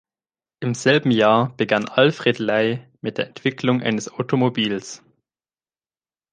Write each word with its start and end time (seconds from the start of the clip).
Im 0.61 0.73
selben 0.73 1.11
Jahr 1.11 1.55
begann 1.57 1.87
Alfred 1.87 2.39
Ley 2.39 2.83
mit 3.01 3.19
der 3.19 3.27
Entwicklung 3.27 3.83
eines 3.83 4.11
Automobils. 4.11 5.03